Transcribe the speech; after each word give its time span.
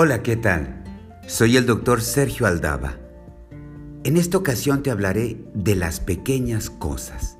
Hola, 0.00 0.22
¿qué 0.22 0.36
tal? 0.36 0.84
Soy 1.26 1.56
el 1.56 1.66
doctor 1.66 2.02
Sergio 2.02 2.46
Aldaba. 2.46 3.00
En 4.04 4.16
esta 4.16 4.38
ocasión 4.38 4.84
te 4.84 4.92
hablaré 4.92 5.44
de 5.54 5.74
las 5.74 5.98
pequeñas 5.98 6.70
cosas, 6.70 7.36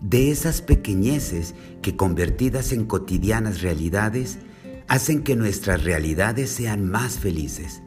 de 0.00 0.30
esas 0.30 0.62
pequeñeces 0.62 1.54
que 1.82 1.94
convertidas 1.94 2.72
en 2.72 2.86
cotidianas 2.86 3.60
realidades 3.60 4.38
hacen 4.88 5.22
que 5.22 5.36
nuestras 5.36 5.84
realidades 5.84 6.48
sean 6.48 6.88
más 6.88 7.18
felices, 7.18 7.82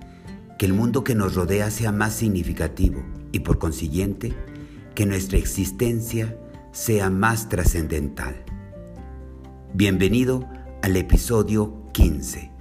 que 0.59 0.67
el 0.67 0.73
mundo 0.73 1.03
que 1.03 1.15
nos 1.15 1.33
rodea 1.33 1.71
sea 1.71 1.91
más 1.91 2.13
significativo 2.13 3.03
y 3.31 3.39
por 3.39 3.57
consiguiente 3.57 4.35
que 4.93 5.07
nuestra 5.07 5.39
existencia 5.39 6.37
sea 6.73 7.09
más 7.09 7.49
trascendental. 7.49 8.35
Bienvenido 9.73 10.47
al 10.83 10.95
episodio 10.95 11.89
15 11.91 12.58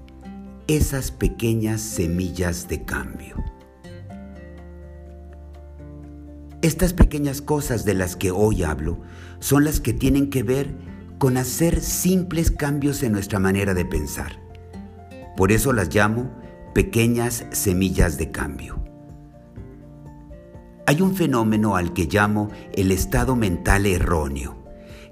esas 0.68 1.10
pequeñas 1.10 1.80
semillas 1.80 2.68
de 2.68 2.84
cambio. 2.84 3.42
Estas 6.60 6.92
pequeñas 6.92 7.40
cosas 7.40 7.86
de 7.86 7.94
las 7.94 8.16
que 8.16 8.30
hoy 8.30 8.64
hablo 8.64 8.98
son 9.40 9.64
las 9.64 9.80
que 9.80 9.94
tienen 9.94 10.28
que 10.28 10.42
ver 10.42 10.74
con 11.16 11.38
hacer 11.38 11.80
simples 11.80 12.50
cambios 12.50 13.02
en 13.02 13.12
nuestra 13.12 13.38
manera 13.38 13.72
de 13.72 13.86
pensar. 13.86 14.38
Por 15.38 15.52
eso 15.52 15.72
las 15.72 15.94
llamo 15.94 16.30
pequeñas 16.74 17.46
semillas 17.50 18.18
de 18.18 18.30
cambio. 18.30 18.78
Hay 20.86 21.00
un 21.00 21.16
fenómeno 21.16 21.76
al 21.76 21.94
que 21.94 22.04
llamo 22.04 22.50
el 22.74 22.92
estado 22.92 23.36
mental 23.36 23.86
erróneo 23.86 24.57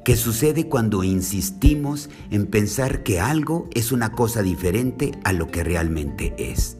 que 0.06 0.14
sucede 0.14 0.68
cuando 0.68 1.02
insistimos 1.02 2.10
en 2.30 2.46
pensar 2.46 3.02
que 3.02 3.18
algo 3.18 3.68
es 3.74 3.90
una 3.90 4.12
cosa 4.12 4.40
diferente 4.40 5.10
a 5.24 5.32
lo 5.32 5.48
que 5.48 5.64
realmente 5.64 6.32
es. 6.38 6.78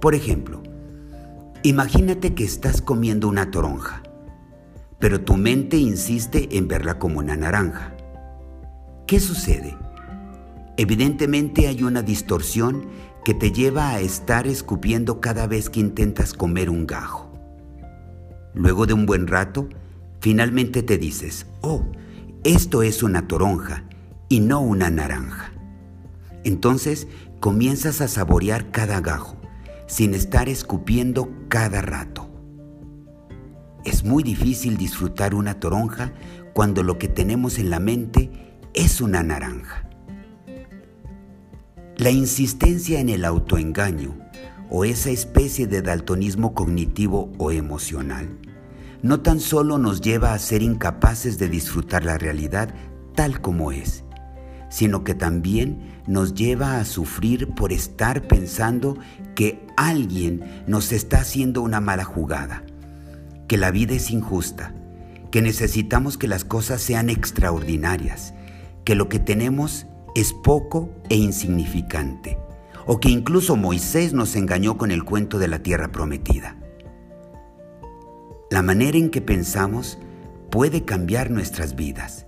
Por 0.00 0.14
ejemplo, 0.14 0.62
imagínate 1.64 2.34
que 2.34 2.44
estás 2.44 2.80
comiendo 2.80 3.26
una 3.26 3.50
toronja, 3.50 4.00
pero 5.00 5.22
tu 5.22 5.36
mente 5.36 5.76
insiste 5.76 6.56
en 6.56 6.68
verla 6.68 7.00
como 7.00 7.18
una 7.18 7.36
naranja. 7.36 7.96
¿Qué 9.08 9.18
sucede? 9.18 9.76
Evidentemente 10.76 11.66
hay 11.66 11.82
una 11.82 12.02
distorsión 12.02 12.86
que 13.24 13.34
te 13.34 13.50
lleva 13.50 13.90
a 13.90 13.98
estar 13.98 14.46
escupiendo 14.46 15.20
cada 15.20 15.48
vez 15.48 15.68
que 15.68 15.80
intentas 15.80 16.32
comer 16.32 16.70
un 16.70 16.86
gajo. 16.86 17.28
Luego 18.54 18.86
de 18.86 18.92
un 18.92 19.04
buen 19.04 19.26
rato, 19.26 19.68
finalmente 20.20 20.84
te 20.84 20.96
dices, 20.96 21.46
oh, 21.60 21.84
esto 22.46 22.84
es 22.84 23.02
una 23.02 23.26
toronja 23.26 23.82
y 24.28 24.38
no 24.38 24.60
una 24.60 24.88
naranja. 24.88 25.50
Entonces 26.44 27.08
comienzas 27.40 28.00
a 28.00 28.06
saborear 28.06 28.70
cada 28.70 29.00
gajo, 29.00 29.36
sin 29.88 30.14
estar 30.14 30.48
escupiendo 30.48 31.28
cada 31.48 31.82
rato. 31.82 32.30
Es 33.84 34.04
muy 34.04 34.22
difícil 34.22 34.76
disfrutar 34.76 35.34
una 35.34 35.58
toronja 35.58 36.12
cuando 36.52 36.84
lo 36.84 36.98
que 36.98 37.08
tenemos 37.08 37.58
en 37.58 37.68
la 37.68 37.80
mente 37.80 38.30
es 38.74 39.00
una 39.00 39.24
naranja. 39.24 39.88
La 41.96 42.10
insistencia 42.10 43.00
en 43.00 43.08
el 43.08 43.24
autoengaño 43.24 44.16
o 44.70 44.84
esa 44.84 45.10
especie 45.10 45.66
de 45.66 45.82
daltonismo 45.82 46.54
cognitivo 46.54 47.32
o 47.38 47.50
emocional 47.50 48.38
no 49.06 49.20
tan 49.20 49.38
solo 49.38 49.78
nos 49.78 50.00
lleva 50.00 50.34
a 50.34 50.38
ser 50.40 50.62
incapaces 50.62 51.38
de 51.38 51.48
disfrutar 51.48 52.04
la 52.04 52.18
realidad 52.18 52.74
tal 53.14 53.40
como 53.40 53.70
es, 53.70 54.02
sino 54.68 55.04
que 55.04 55.14
también 55.14 56.02
nos 56.08 56.34
lleva 56.34 56.80
a 56.80 56.84
sufrir 56.84 57.54
por 57.54 57.72
estar 57.72 58.26
pensando 58.26 58.98
que 59.36 59.64
alguien 59.76 60.64
nos 60.66 60.90
está 60.90 61.20
haciendo 61.20 61.62
una 61.62 61.80
mala 61.80 62.02
jugada, 62.02 62.64
que 63.46 63.56
la 63.56 63.70
vida 63.70 63.94
es 63.94 64.10
injusta, 64.10 64.74
que 65.30 65.40
necesitamos 65.40 66.18
que 66.18 66.26
las 66.26 66.44
cosas 66.44 66.82
sean 66.82 67.08
extraordinarias, 67.08 68.34
que 68.84 68.96
lo 68.96 69.08
que 69.08 69.20
tenemos 69.20 69.86
es 70.16 70.32
poco 70.32 70.90
e 71.10 71.14
insignificante, 71.14 72.38
o 72.86 72.98
que 72.98 73.10
incluso 73.10 73.54
Moisés 73.54 74.14
nos 74.14 74.34
engañó 74.34 74.76
con 74.76 74.90
el 74.90 75.04
cuento 75.04 75.38
de 75.38 75.46
la 75.46 75.60
tierra 75.60 75.92
prometida. 75.92 76.56
La 78.48 78.62
manera 78.62 78.96
en 78.96 79.10
que 79.10 79.20
pensamos 79.20 79.98
puede 80.50 80.84
cambiar 80.84 81.30
nuestras 81.32 81.74
vidas, 81.74 82.26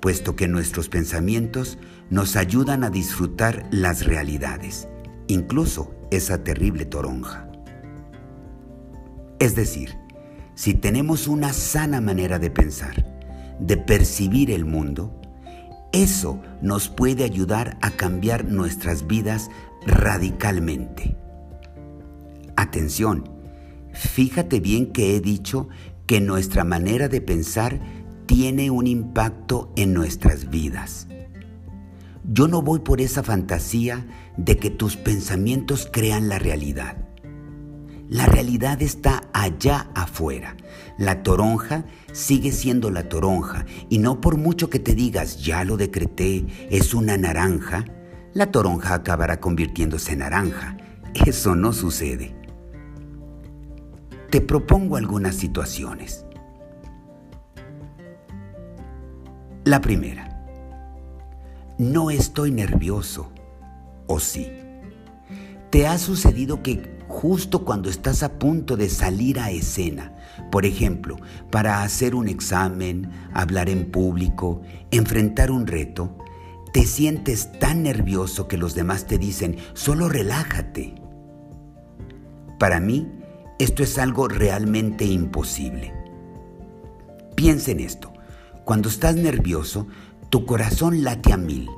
puesto 0.00 0.34
que 0.34 0.48
nuestros 0.48 0.88
pensamientos 0.88 1.78
nos 2.10 2.34
ayudan 2.34 2.82
a 2.82 2.90
disfrutar 2.90 3.64
las 3.70 4.04
realidades, 4.04 4.88
incluso 5.28 5.94
esa 6.10 6.42
terrible 6.42 6.86
toronja. 6.86 7.48
Es 9.38 9.54
decir, 9.54 9.96
si 10.56 10.74
tenemos 10.74 11.28
una 11.28 11.52
sana 11.52 12.00
manera 12.00 12.40
de 12.40 12.50
pensar, 12.50 13.04
de 13.60 13.76
percibir 13.76 14.50
el 14.50 14.64
mundo, 14.64 15.20
eso 15.92 16.40
nos 16.62 16.88
puede 16.88 17.22
ayudar 17.22 17.78
a 17.80 17.92
cambiar 17.92 18.44
nuestras 18.44 19.06
vidas 19.06 19.50
radicalmente. 19.86 21.16
Atención, 22.56 23.33
Fíjate 23.94 24.58
bien 24.58 24.92
que 24.92 25.14
he 25.14 25.20
dicho 25.20 25.68
que 26.06 26.20
nuestra 26.20 26.64
manera 26.64 27.08
de 27.08 27.20
pensar 27.20 27.80
tiene 28.26 28.70
un 28.70 28.86
impacto 28.86 29.72
en 29.76 29.94
nuestras 29.94 30.50
vidas. 30.50 31.06
Yo 32.24 32.48
no 32.48 32.60
voy 32.60 32.80
por 32.80 33.00
esa 33.00 33.22
fantasía 33.22 34.06
de 34.36 34.56
que 34.56 34.70
tus 34.70 34.96
pensamientos 34.96 35.88
crean 35.90 36.28
la 36.28 36.38
realidad. 36.38 36.96
La 38.08 38.26
realidad 38.26 38.82
está 38.82 39.30
allá 39.32 39.88
afuera. 39.94 40.56
La 40.98 41.22
toronja 41.22 41.84
sigue 42.12 42.50
siendo 42.50 42.90
la 42.90 43.08
toronja 43.08 43.64
y 43.88 43.98
no 43.98 44.20
por 44.20 44.36
mucho 44.36 44.70
que 44.70 44.78
te 44.78 44.94
digas 44.94 45.42
ya 45.42 45.64
lo 45.64 45.76
decreté, 45.76 46.46
es 46.70 46.94
una 46.94 47.16
naranja, 47.16 47.84
la 48.32 48.50
toronja 48.50 48.94
acabará 48.94 49.40
convirtiéndose 49.40 50.12
en 50.12 50.18
naranja. 50.18 50.76
Eso 51.14 51.54
no 51.54 51.72
sucede 51.72 52.43
te 54.34 54.40
propongo 54.40 54.96
algunas 54.96 55.36
situaciones. 55.36 56.26
La 59.62 59.80
primera, 59.80 60.44
no 61.78 62.10
estoy 62.10 62.50
nervioso, 62.50 63.30
¿o 64.08 64.18
sí? 64.18 64.50
¿Te 65.70 65.86
ha 65.86 65.98
sucedido 65.98 66.64
que 66.64 66.98
justo 67.06 67.64
cuando 67.64 67.88
estás 67.88 68.24
a 68.24 68.40
punto 68.40 68.76
de 68.76 68.88
salir 68.88 69.38
a 69.38 69.52
escena, 69.52 70.16
por 70.50 70.66
ejemplo, 70.66 71.16
para 71.52 71.84
hacer 71.84 72.16
un 72.16 72.26
examen, 72.26 73.12
hablar 73.34 73.68
en 73.68 73.88
público, 73.92 74.62
enfrentar 74.90 75.52
un 75.52 75.68
reto, 75.68 76.18
te 76.72 76.86
sientes 76.86 77.56
tan 77.60 77.84
nervioso 77.84 78.48
que 78.48 78.56
los 78.56 78.74
demás 78.74 79.06
te 79.06 79.16
dicen, 79.16 79.58
solo 79.74 80.08
relájate? 80.08 80.96
Para 82.58 82.80
mí, 82.80 83.13
esto 83.58 83.82
es 83.82 83.98
algo 83.98 84.28
realmente 84.28 85.04
imposible. 85.04 85.94
Piensa 87.34 87.70
en 87.70 87.80
esto. 87.80 88.12
Cuando 88.64 88.88
estás 88.88 89.16
nervioso, 89.16 89.86
tu 90.30 90.46
corazón 90.46 91.04
late 91.04 91.32
a 91.32 91.36
mil, 91.36 91.68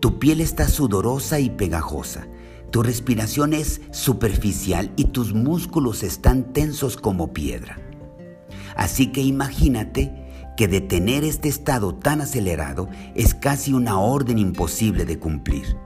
tu 0.00 0.18
piel 0.18 0.40
está 0.40 0.68
sudorosa 0.68 1.38
y 1.38 1.50
pegajosa, 1.50 2.26
tu 2.70 2.82
respiración 2.82 3.52
es 3.52 3.80
superficial 3.92 4.92
y 4.96 5.04
tus 5.04 5.32
músculos 5.32 6.02
están 6.02 6.52
tensos 6.52 6.96
como 6.96 7.32
piedra. 7.32 7.78
Así 8.76 9.12
que 9.12 9.22
imagínate 9.22 10.26
que 10.56 10.68
detener 10.68 11.24
este 11.24 11.48
estado 11.48 11.94
tan 11.94 12.20
acelerado 12.20 12.88
es 13.14 13.34
casi 13.34 13.72
una 13.72 13.98
orden 14.00 14.38
imposible 14.38 15.04
de 15.04 15.18
cumplir. 15.18 15.76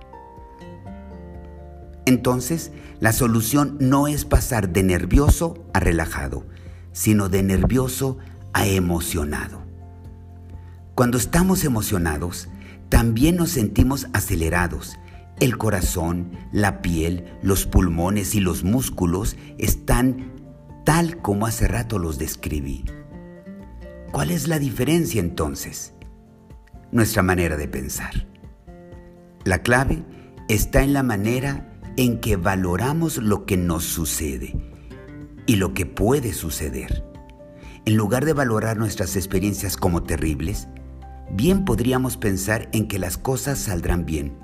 Entonces, 2.06 2.72
la 3.00 3.12
solución 3.12 3.76
no 3.80 4.08
es 4.08 4.24
pasar 4.24 4.70
de 4.70 4.82
nervioso 4.82 5.64
a 5.72 5.80
relajado, 5.80 6.46
sino 6.92 7.28
de 7.28 7.42
nervioso 7.42 8.18
a 8.52 8.66
emocionado. 8.66 9.62
Cuando 10.94 11.18
estamos 11.18 11.64
emocionados, 11.64 12.48
también 12.88 13.36
nos 13.36 13.50
sentimos 13.50 14.08
acelerados. 14.12 14.98
El 15.38 15.56
corazón, 15.56 16.32
la 16.52 16.82
piel, 16.82 17.24
los 17.42 17.64
pulmones 17.64 18.34
y 18.34 18.40
los 18.40 18.64
músculos 18.64 19.36
están 19.58 20.32
tal 20.84 21.18
como 21.18 21.46
hace 21.46 21.68
rato 21.68 21.98
los 21.98 22.18
describí. 22.18 22.84
¿Cuál 24.12 24.30
es 24.30 24.48
la 24.48 24.58
diferencia 24.58 25.20
entonces? 25.20 25.94
Nuestra 26.90 27.22
manera 27.22 27.56
de 27.56 27.68
pensar. 27.68 28.26
La 29.44 29.62
clave 29.62 30.02
está 30.48 30.82
en 30.82 30.92
la 30.92 31.04
manera 31.04 31.69
en 32.00 32.18
que 32.18 32.36
valoramos 32.36 33.18
lo 33.18 33.44
que 33.44 33.58
nos 33.58 33.84
sucede 33.84 34.56
y 35.44 35.56
lo 35.56 35.74
que 35.74 35.84
puede 35.84 36.32
suceder. 36.32 37.04
En 37.84 37.94
lugar 37.94 38.24
de 38.24 38.32
valorar 38.32 38.78
nuestras 38.78 39.16
experiencias 39.16 39.76
como 39.76 40.02
terribles, 40.02 40.66
bien 41.30 41.66
podríamos 41.66 42.16
pensar 42.16 42.70
en 42.72 42.88
que 42.88 42.98
las 42.98 43.18
cosas 43.18 43.58
saldrán 43.58 44.06
bien, 44.06 44.38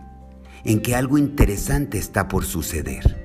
en 0.65 0.83
que 0.83 0.95
algo 0.95 1.17
interesante 1.17 1.97
está 1.97 2.29
por 2.29 2.45
suceder. 2.45 3.25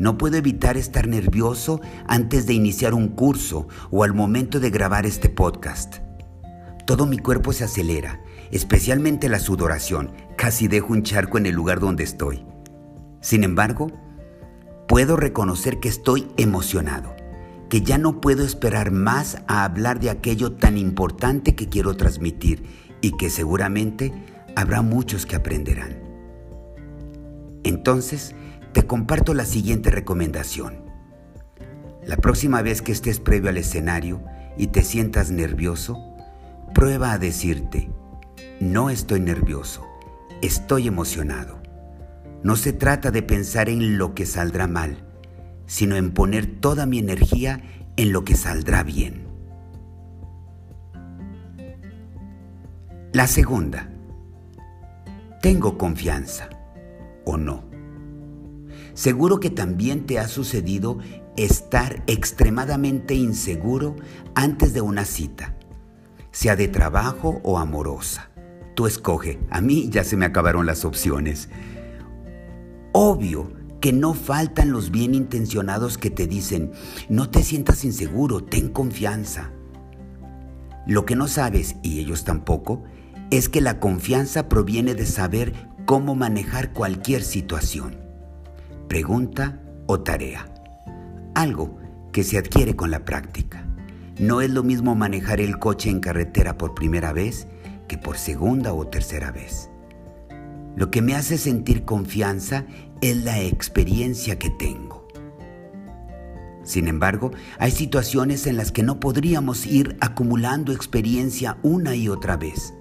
No 0.00 0.18
puedo 0.18 0.36
evitar 0.36 0.76
estar 0.76 1.06
nervioso 1.06 1.80
antes 2.08 2.48
de 2.48 2.54
iniciar 2.54 2.94
un 2.94 3.10
curso 3.10 3.68
o 3.92 4.02
al 4.02 4.12
momento 4.12 4.58
de 4.58 4.70
grabar 4.70 5.06
este 5.06 5.28
podcast. 5.28 5.98
Todo 6.84 7.06
mi 7.06 7.18
cuerpo 7.18 7.52
se 7.52 7.62
acelera, 7.62 8.24
especialmente 8.50 9.28
la 9.28 9.38
sudoración. 9.38 10.10
Casi 10.36 10.66
dejo 10.66 10.94
un 10.94 11.04
charco 11.04 11.38
en 11.38 11.46
el 11.46 11.54
lugar 11.54 11.78
donde 11.78 12.02
estoy. 12.02 12.44
Sin 13.26 13.42
embargo, 13.42 13.90
puedo 14.86 15.16
reconocer 15.16 15.80
que 15.80 15.88
estoy 15.88 16.28
emocionado, 16.36 17.16
que 17.68 17.82
ya 17.82 17.98
no 17.98 18.20
puedo 18.20 18.44
esperar 18.44 18.92
más 18.92 19.38
a 19.48 19.64
hablar 19.64 19.98
de 19.98 20.10
aquello 20.10 20.52
tan 20.52 20.78
importante 20.78 21.56
que 21.56 21.68
quiero 21.68 21.96
transmitir 21.96 22.62
y 23.00 23.16
que 23.16 23.28
seguramente 23.28 24.12
habrá 24.54 24.80
muchos 24.80 25.26
que 25.26 25.34
aprenderán. 25.34 25.98
Entonces, 27.64 28.36
te 28.72 28.86
comparto 28.86 29.34
la 29.34 29.44
siguiente 29.44 29.90
recomendación. 29.90 30.84
La 32.04 32.18
próxima 32.18 32.62
vez 32.62 32.80
que 32.80 32.92
estés 32.92 33.18
previo 33.18 33.50
al 33.50 33.56
escenario 33.56 34.22
y 34.56 34.68
te 34.68 34.82
sientas 34.82 35.32
nervioso, 35.32 35.98
prueba 36.74 37.10
a 37.10 37.18
decirte, 37.18 37.90
no 38.60 38.88
estoy 38.88 39.18
nervioso, 39.18 39.84
estoy 40.42 40.86
emocionado. 40.86 41.65
No 42.42 42.56
se 42.56 42.72
trata 42.72 43.10
de 43.10 43.22
pensar 43.22 43.68
en 43.68 43.98
lo 43.98 44.14
que 44.14 44.26
saldrá 44.26 44.66
mal, 44.66 45.04
sino 45.66 45.96
en 45.96 46.12
poner 46.12 46.46
toda 46.46 46.86
mi 46.86 46.98
energía 46.98 47.62
en 47.96 48.12
lo 48.12 48.24
que 48.24 48.34
saldrá 48.34 48.82
bien. 48.82 49.26
La 53.12 53.26
segunda, 53.26 53.88
¿tengo 55.40 55.78
confianza 55.78 56.50
o 57.24 57.36
no? 57.36 57.64
Seguro 58.92 59.40
que 59.40 59.50
también 59.50 60.06
te 60.06 60.18
ha 60.18 60.28
sucedido 60.28 60.98
estar 61.36 62.02
extremadamente 62.06 63.14
inseguro 63.14 63.96
antes 64.34 64.72
de 64.72 64.80
una 64.80 65.04
cita, 65.04 65.54
sea 66.30 66.56
de 66.56 66.68
trabajo 66.68 67.40
o 67.42 67.58
amorosa. 67.58 68.30
Tú 68.74 68.86
escoge, 68.86 69.38
a 69.50 69.60
mí 69.60 69.88
ya 69.90 70.04
se 70.04 70.16
me 70.16 70.26
acabaron 70.26 70.66
las 70.66 70.84
opciones. 70.84 71.48
Obvio 72.98 73.52
que 73.82 73.92
no 73.92 74.14
faltan 74.14 74.72
los 74.72 74.90
bien 74.90 75.14
intencionados 75.14 75.98
que 75.98 76.08
te 76.08 76.26
dicen, 76.26 76.72
no 77.10 77.28
te 77.28 77.42
sientas 77.42 77.84
inseguro, 77.84 78.42
ten 78.42 78.70
confianza. 78.70 79.50
Lo 80.86 81.04
que 81.04 81.14
no 81.14 81.28
sabes, 81.28 81.76
y 81.82 82.00
ellos 82.00 82.24
tampoco, 82.24 82.84
es 83.30 83.50
que 83.50 83.60
la 83.60 83.80
confianza 83.80 84.48
proviene 84.48 84.94
de 84.94 85.04
saber 85.04 85.52
cómo 85.84 86.14
manejar 86.14 86.72
cualquier 86.72 87.22
situación 87.22 87.98
pregunta 88.88 89.60
o 89.86 90.00
tarea. 90.00 90.48
Algo 91.34 91.76
que 92.12 92.24
se 92.24 92.38
adquiere 92.38 92.76
con 92.76 92.90
la 92.90 93.04
práctica. 93.04 93.66
No 94.18 94.40
es 94.40 94.48
lo 94.48 94.62
mismo 94.62 94.94
manejar 94.94 95.42
el 95.42 95.58
coche 95.58 95.90
en 95.90 96.00
carretera 96.00 96.56
por 96.56 96.74
primera 96.74 97.12
vez 97.12 97.46
que 97.88 97.98
por 97.98 98.16
segunda 98.16 98.72
o 98.72 98.86
tercera 98.86 99.32
vez. 99.32 99.68
Lo 100.76 100.90
que 100.90 101.00
me 101.00 101.14
hace 101.14 101.38
sentir 101.38 101.84
confianza 101.86 102.66
es 103.00 103.16
la 103.24 103.40
experiencia 103.40 104.38
que 104.38 104.50
tengo. 104.50 105.08
Sin 106.62 106.86
embargo, 106.86 107.30
hay 107.58 107.70
situaciones 107.70 108.46
en 108.46 108.58
las 108.58 108.72
que 108.72 108.82
no 108.82 109.00
podríamos 109.00 109.66
ir 109.66 109.96
acumulando 110.00 110.72
experiencia 110.72 111.56
una 111.62 111.94
y 111.94 112.08
otra 112.10 112.36
vez. 112.36 112.74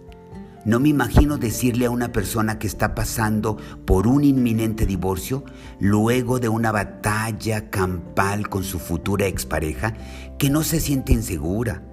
No 0.65 0.79
me 0.79 0.89
imagino 0.89 1.37
decirle 1.37 1.85
a 1.85 1.91
una 1.91 2.11
persona 2.11 2.59
que 2.59 2.67
está 2.67 2.95
pasando 2.95 3.57
por 3.85 4.07
un 4.07 4.23
inminente 4.23 4.85
divorcio, 4.85 5.45
luego 5.79 6.39
de 6.39 6.49
una 6.49 6.71
batalla 6.73 7.69
campal 7.69 8.49
con 8.49 8.63
su 8.63 8.79
futura 8.79 9.27
expareja, 9.27 9.93
que 10.37 10.49
no 10.49 10.63
se 10.63 10.81
siente 10.81 11.13
insegura, 11.13 11.83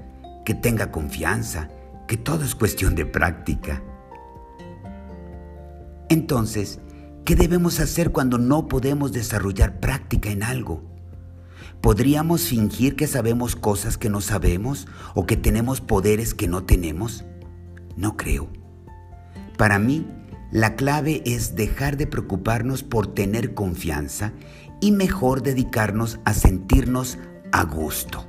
que 0.45 0.55
tenga 0.55 0.91
confianza, 0.91 1.69
que 2.09 2.17
todo 2.17 2.45
es 2.45 2.55
cuestión 2.55 2.95
de 2.95 3.05
práctica. 3.05 3.83
Entonces, 6.13 6.79
¿qué 7.25 7.37
debemos 7.37 7.81
hacer 7.81 8.13
cuando 8.13 8.37
no 8.37 8.69
podemos 8.69 9.13
desarrollar 9.13 9.81
práctica 9.81 10.29
en 10.29 10.43
algo? 10.43 10.83
¿Podríamos 11.81 12.43
fingir 12.43 12.97
que 12.97 13.07
sabemos 13.07 13.57
cosas 13.57 13.97
que 13.97 14.11
no 14.11 14.21
sabemos 14.21 14.87
o 15.15 15.25
que 15.25 15.39
tenemos 15.39 15.81
poderes 15.81 16.35
que 16.35 16.49
no 16.49 16.65
tenemos? 16.65 17.25
No 17.97 18.19
creo. 18.19 18.51
Para 19.57 19.79
mí, 19.79 20.07
la 20.51 20.77
clave 20.77 21.23
es 21.25 21.57
dejar 21.57 21.97
de 21.97 22.07
preocuparnos 22.07 22.83
por 22.83 23.07
tener 23.07 23.55
confianza 23.55 24.35
y 24.83 24.93
mejor 24.93 25.43
dedicarnos 25.43 26.21
a 26.27 26.35
sentirnos 26.35 27.17
a 27.53 27.65
gusto. 27.65 28.27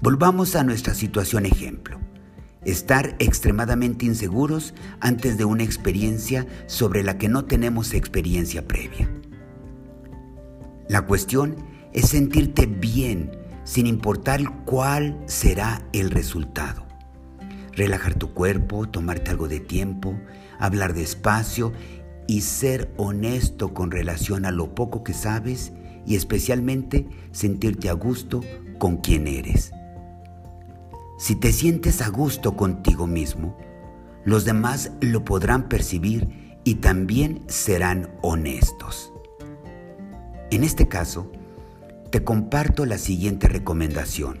Volvamos 0.00 0.56
a 0.56 0.64
nuestra 0.64 0.94
situación 0.94 1.44
ejemplo. 1.44 2.00
Estar 2.64 3.16
extremadamente 3.18 4.04
inseguros 4.06 4.74
antes 5.00 5.38
de 5.38 5.44
una 5.44 5.62
experiencia 5.62 6.46
sobre 6.66 7.02
la 7.02 7.18
que 7.18 7.28
no 7.28 7.44
tenemos 7.44 7.94
experiencia 7.94 8.66
previa. 8.66 9.10
La 10.88 11.02
cuestión 11.02 11.56
es 11.92 12.08
sentirte 12.08 12.66
bien 12.66 13.30
sin 13.64 13.86
importar 13.86 14.64
cuál 14.64 15.22
será 15.26 15.82
el 15.92 16.10
resultado 16.10 16.88
relajar 17.78 18.14
tu 18.14 18.34
cuerpo, 18.34 18.88
tomarte 18.88 19.30
algo 19.30 19.48
de 19.48 19.60
tiempo, 19.60 20.18
hablar 20.58 20.92
despacio 20.92 21.72
y 22.26 22.42
ser 22.42 22.92
honesto 22.98 23.72
con 23.72 23.90
relación 23.90 24.44
a 24.44 24.50
lo 24.50 24.74
poco 24.74 25.02
que 25.04 25.14
sabes 25.14 25.72
y 26.04 26.16
especialmente 26.16 27.06
sentirte 27.30 27.88
a 27.88 27.92
gusto 27.92 28.42
con 28.78 28.98
quien 28.98 29.26
eres. 29.26 29.72
Si 31.18 31.34
te 31.34 31.52
sientes 31.52 32.00
a 32.00 32.10
gusto 32.10 32.56
contigo 32.56 33.08
mismo, 33.08 33.58
los 34.24 34.44
demás 34.44 34.92
lo 35.00 35.24
podrán 35.24 35.68
percibir 35.68 36.60
y 36.62 36.76
también 36.76 37.42
serán 37.48 38.08
honestos. 38.22 39.12
En 40.52 40.62
este 40.62 40.86
caso, 40.86 41.32
te 42.12 42.22
comparto 42.22 42.86
la 42.86 42.98
siguiente 42.98 43.48
recomendación. 43.48 44.38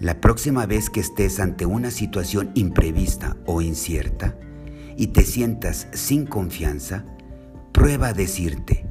La 0.00 0.20
próxima 0.20 0.66
vez 0.66 0.90
que 0.90 0.98
estés 0.98 1.38
ante 1.38 1.66
una 1.66 1.92
situación 1.92 2.50
imprevista 2.54 3.36
o 3.46 3.62
incierta 3.62 4.36
y 4.96 5.08
te 5.08 5.22
sientas 5.22 5.86
sin 5.92 6.26
confianza, 6.26 7.04
prueba 7.70 8.08
a 8.08 8.12
decirte, 8.12 8.86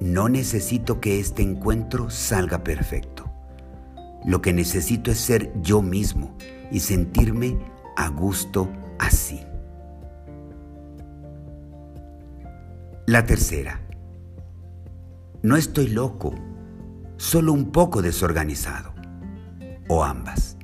no 0.00 0.30
necesito 0.30 1.00
que 1.00 1.20
este 1.20 1.42
encuentro 1.42 2.08
salga 2.08 2.64
perfecto. 2.64 3.21
Lo 4.24 4.40
que 4.40 4.52
necesito 4.52 5.10
es 5.10 5.18
ser 5.18 5.52
yo 5.62 5.82
mismo 5.82 6.36
y 6.70 6.80
sentirme 6.80 7.58
a 7.96 8.08
gusto 8.08 8.70
así. 8.98 9.40
La 13.06 13.26
tercera. 13.26 13.80
No 15.42 15.56
estoy 15.56 15.88
loco, 15.88 16.34
solo 17.16 17.52
un 17.52 17.72
poco 17.72 18.00
desorganizado 18.00 18.94
o 19.88 20.04
ambas. 20.04 20.56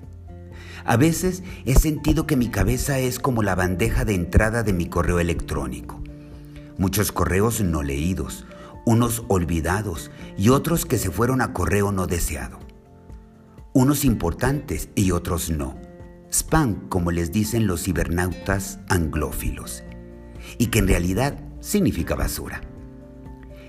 A 0.85 0.97
veces 0.97 1.43
he 1.67 1.75
sentido 1.75 2.27
que 2.27 2.37
mi 2.37 2.49
cabeza 2.49 2.99
es 2.99 3.19
como 3.19 3.43
la 3.43 3.55
bandeja 3.55 4.05
de 4.05 4.15
entrada 4.15 4.62
de 4.62 4.73
mi 4.73 4.87
correo 4.87 5.19
electrónico. 5.19 6.00
Muchos 6.79 7.11
correos 7.11 7.61
no 7.61 7.83
leídos, 7.83 8.47
unos 8.87 9.25
olvidados 9.29 10.11
y 10.38 10.49
otros 10.50 10.87
que 10.87 10.97
se 10.97 11.11
fueron 11.11 11.43
a 11.43 11.53
correo 11.53 11.91
no 11.91 12.07
deseado. 12.07 12.68
Unos 13.78 14.04
importantes 14.04 14.88
y 14.97 15.12
otros 15.12 15.50
no. 15.50 15.76
Spam, 16.32 16.88
como 16.88 17.12
les 17.12 17.30
dicen 17.30 17.68
los 17.68 17.85
cibernautas 17.85 18.80
anglófilos. 18.88 19.85
Y 20.58 20.66
que 20.66 20.80
en 20.80 20.88
realidad 20.88 21.38
significa 21.61 22.16
basura. 22.16 22.61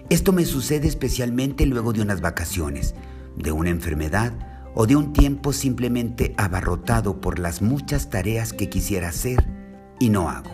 Esto 0.09 0.33
me 0.33 0.45
sucede 0.45 0.87
especialmente 0.87 1.67
luego 1.67 1.93
de 1.93 2.01
unas 2.01 2.21
vacaciones, 2.21 2.95
de 3.37 3.51
una 3.51 3.69
enfermedad 3.69 4.33
o 4.73 4.87
de 4.87 4.95
un 4.95 5.13
tiempo 5.13 5.53
simplemente 5.53 6.33
abarrotado 6.37 7.21
por 7.21 7.37
las 7.37 7.61
muchas 7.61 8.09
tareas 8.09 8.51
que 8.51 8.67
quisiera 8.67 9.09
hacer 9.09 9.45
y 9.99 10.09
no 10.09 10.27
hago. 10.27 10.49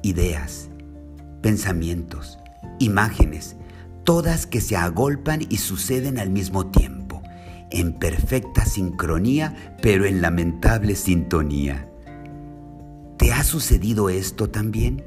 Ideas, 0.00 0.70
pensamientos, 1.42 2.38
imágenes, 2.78 3.56
todas 4.04 4.46
que 4.46 4.62
se 4.62 4.74
agolpan 4.74 5.42
y 5.50 5.58
suceden 5.58 6.18
al 6.18 6.30
mismo 6.30 6.70
tiempo, 6.70 7.05
en 7.70 7.92
perfecta 7.94 8.64
sincronía, 8.64 9.76
pero 9.82 10.04
en 10.04 10.22
lamentable 10.22 10.94
sintonía. 10.94 11.88
¿Te 13.16 13.32
ha 13.32 13.42
sucedido 13.42 14.08
esto 14.08 14.50
también? 14.50 15.04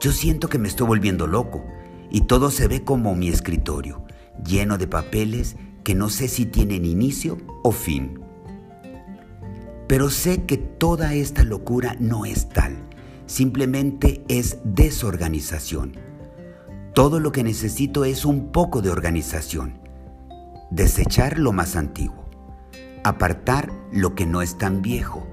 Yo 0.00 0.10
siento 0.12 0.48
que 0.48 0.58
me 0.58 0.68
estoy 0.68 0.86
volviendo 0.86 1.26
loco 1.26 1.64
y 2.10 2.22
todo 2.22 2.50
se 2.50 2.66
ve 2.66 2.82
como 2.82 3.14
mi 3.14 3.28
escritorio, 3.28 4.04
lleno 4.44 4.78
de 4.78 4.88
papeles 4.88 5.56
que 5.84 5.94
no 5.94 6.08
sé 6.08 6.28
si 6.28 6.46
tienen 6.46 6.84
inicio 6.84 7.38
o 7.62 7.72
fin. 7.72 8.20
Pero 9.86 10.10
sé 10.10 10.44
que 10.44 10.56
toda 10.56 11.14
esta 11.14 11.44
locura 11.44 11.96
no 12.00 12.24
es 12.24 12.48
tal, 12.48 12.76
simplemente 13.26 14.24
es 14.28 14.58
desorganización. 14.64 15.92
Todo 16.94 17.20
lo 17.20 17.32
que 17.32 17.44
necesito 17.44 18.04
es 18.04 18.24
un 18.24 18.52
poco 18.52 18.82
de 18.82 18.90
organización. 18.90 19.81
Desechar 20.74 21.38
lo 21.38 21.52
más 21.52 21.76
antiguo, 21.76 22.30
apartar 23.04 23.70
lo 23.92 24.14
que 24.14 24.24
no 24.24 24.40
es 24.40 24.56
tan 24.56 24.80
viejo 24.80 25.28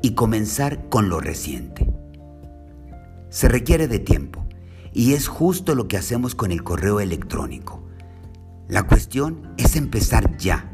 y 0.00 0.14
comenzar 0.14 0.88
con 0.88 1.08
lo 1.08 1.18
reciente. 1.18 1.92
Se 3.28 3.48
requiere 3.48 3.88
de 3.88 3.98
tiempo 3.98 4.46
y 4.92 5.14
es 5.14 5.26
justo 5.26 5.74
lo 5.74 5.88
que 5.88 5.96
hacemos 5.96 6.36
con 6.36 6.52
el 6.52 6.62
correo 6.62 7.00
electrónico. 7.00 7.84
La 8.68 8.84
cuestión 8.84 9.52
es 9.56 9.74
empezar 9.74 10.36
ya, 10.36 10.70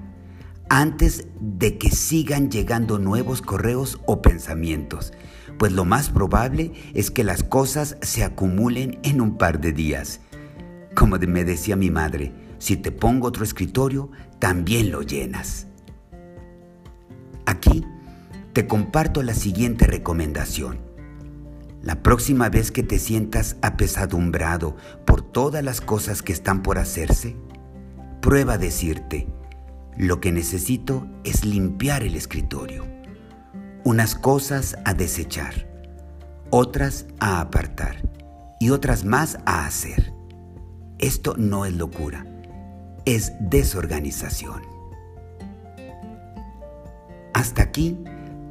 antes 0.69 1.29
de 1.41 1.79
que 1.79 1.91
sigan 1.91 2.51
llegando 2.51 2.99
nuevos 2.99 3.41
correos 3.41 3.99
o 4.05 4.21
pensamientos, 4.21 5.15
pues 5.59 5.73
lo 5.73 5.87
más 5.87 6.11
probable 6.11 6.73
es 6.93 7.11
que 7.11 7.25
las 7.25 7.43
cosas 7.43 7.97
se 8.03 8.25
acumulen 8.25 8.99
en 9.05 9.23
un 9.23 9.39
par 9.39 9.59
de 9.59 9.73
días. 9.73 10.21
Como 10.95 11.17
me 11.17 11.45
decía 11.45 11.77
mi 11.77 11.91
madre, 11.91 12.42
si 12.63 12.77
te 12.77 12.93
pongo 12.93 13.27
otro 13.27 13.43
escritorio, 13.43 14.13
también 14.39 14.93
lo 14.93 15.03
llenas. 15.03 15.67
Aquí 17.45 17.85
te 18.53 18.69
comparto 18.69 19.25
la 19.25 19.35
siguiente 19.35 19.85
recomendación. 19.85 20.79
La 21.83 22.05
próxima 22.05 22.51
vez 22.51 22.71
que 22.71 22.85
te 22.85 23.01
sientas 23.01 23.57
apesadumbrado 23.63 24.77
por 25.05 25.23
todas 25.23 25.65
las 25.65 25.81
cosas 25.81 26.23
que 26.23 26.33
están 26.33 26.63
por 26.63 26.79
hacerse, 26.79 27.35
prueba 28.21 28.59
decirte, 28.59 29.27
lo 29.97 30.21
que 30.21 30.31
necesito 30.31 31.09
es 31.25 31.45
limpiar 31.45 32.05
el 32.05 32.15
escritorio, 32.15 32.87
unas 33.83 34.15
cosas 34.15 34.77
a 34.85 34.95
desechar, 34.95 35.69
otras 36.51 37.07
a 37.19 37.41
apartar 37.41 38.09
y 38.61 38.71
otras 38.71 39.05
más 39.05 39.39
a 39.47 39.67
hacer. 39.67 40.13
Esto 41.01 41.35
no 41.37 41.67
es 41.67 41.75
locura, 41.75 42.25
es 43.05 43.33
desorganización. 43.41 44.63
Hasta 47.35 47.63
aquí 47.63 47.99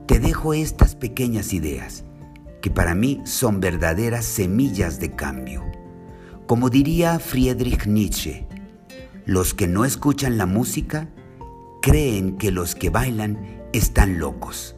te 0.08 0.20
dejo 0.20 0.53
estas 0.53 0.96
pequeñas 0.96 1.53
ideas 1.53 2.03
que 2.62 2.70
para 2.70 2.96
mí 2.96 3.22
son 3.25 3.60
verdaderas 3.60 4.25
semillas 4.25 5.00
de 5.00 5.12
cambio. 5.12 5.63
Como 6.48 6.70
diría 6.70 7.20
Friedrich 7.20 7.88
Nietzsche, 7.88 8.48
los 9.25 9.53
que 9.53 9.67
no 9.67 9.86
escuchan 9.86 10.38
la 10.38 10.46
música 10.46 11.10
creen 11.81 12.38
que 12.38 12.51
los 12.51 12.75
que 12.75 12.89
bailan 12.89 13.63
están 13.74 14.20
locos. 14.20 14.75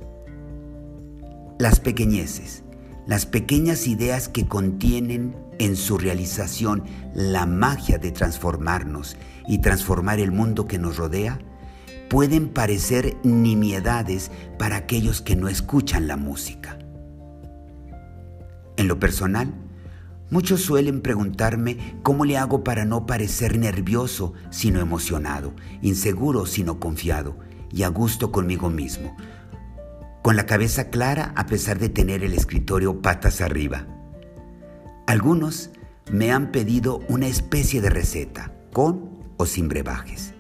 Las 1.60 1.80
pequeñeces, 1.80 2.62
las 3.05 3.25
pequeñas 3.25 3.88
ideas 3.88 4.29
que 4.29 4.48
contienen 4.48 5.36
en 5.60 5.75
su 5.75 5.98
realización 5.98 6.83
la 7.13 7.45
magia 7.45 7.98
de 7.98 8.12
transformarnos 8.12 9.17
y 9.48 9.60
transformar 9.60 10.19
el 10.19 10.31
mundo 10.31 10.65
que 10.65 10.79
nos 10.79 10.98
rodea, 10.98 11.39
pueden 12.10 12.50
parecer 12.50 13.17
nimiedades 13.24 14.31
para 14.57 14.77
aquellos 14.77 15.22
que 15.22 15.36
no 15.36 15.48
escuchan 15.48 16.07
la 16.07 16.17
música. 16.17 16.77
En 18.77 18.88
lo 18.88 19.00
personal, 19.00 19.53
muchos 20.29 20.62
suelen 20.62 21.01
preguntarme 21.01 21.98
cómo 22.03 22.25
le 22.25 22.38
hago 22.38 22.63
para 22.63 22.86
no 22.86 23.05
parecer 23.05 23.57
nervioso 23.57 24.33
sino 24.50 24.79
emocionado, 24.79 25.53
inseguro 25.81 26.45
sino 26.45 26.79
confiado 26.79 27.38
y 27.72 27.83
a 27.83 27.88
gusto 27.88 28.31
conmigo 28.31 28.69
mismo, 28.69 29.15
con 30.24 30.38
la 30.38 30.46
cabeza 30.46 30.89
clara 30.89 31.34
a 31.36 31.46
pesar 31.46 31.77
de 31.77 31.89
tener 31.89 32.24
el 32.24 32.34
escritorio 32.34 33.01
patas 33.01 33.42
arriba. 33.42 33.86
Algunos 35.06 35.70
me 36.12 36.32
han 36.32 36.51
pedido 36.51 37.01
una 37.10 37.27
especie 37.27 37.82
de 37.82 37.89
receta, 37.89 38.53
con 38.72 39.12
o 39.36 39.46
sin 39.46 39.68
brebajes. 39.68 40.34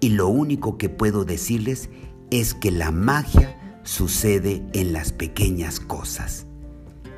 Y 0.00 0.10
lo 0.10 0.28
único 0.28 0.78
que 0.78 0.88
puedo 0.88 1.24
decirles 1.24 1.90
es 2.30 2.54
que 2.54 2.70
la 2.70 2.92
magia 2.92 3.58
sucede 3.82 4.62
en 4.72 4.92
las 4.92 5.10
pequeñas 5.10 5.80
cosas, 5.80 6.46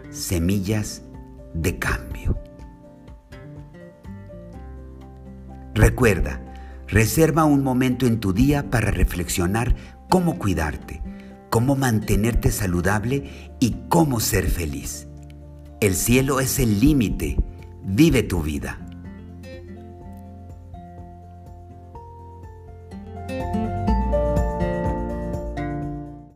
semillas 0.09 1.03
de 1.53 1.79
cambio. 1.79 2.39
Recuerda, 5.75 6.41
reserva 6.89 7.45
un 7.45 7.63
momento 7.63 8.07
en 8.07 8.21
tu 8.21 8.33
día 8.33 8.71
para 8.71 8.91
reflexionar 8.91 9.77
cómo 10.09 10.39
cuidarte, 10.39 11.03
cómo 11.51 11.77
mantenerte 11.77 12.51
saludable 12.51 13.53
y 13.61 13.77
cómo 13.89 14.21
ser 14.21 14.49
feliz. 14.49 15.09
El 15.81 15.95
cielo 15.95 16.41
es 16.41 16.59
el 16.59 16.81
límite. 16.81 17.37
Vive 17.85 18.23
tu 18.23 18.43
vida. 18.43 18.79